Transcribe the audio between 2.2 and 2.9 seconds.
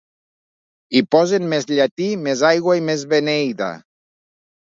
més aigua, i